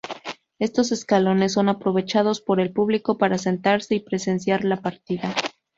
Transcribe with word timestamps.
Estos 0.57 0.91
escalones 0.91 1.53
son 1.53 1.69
aprovechados 1.69 2.41
por 2.41 2.59
el 2.59 2.73
público 2.73 3.19
para 3.19 3.37
sentarse 3.37 3.93
y 3.93 3.99
presenciar 3.99 4.63
la 4.63 4.81
partida. 4.81 5.35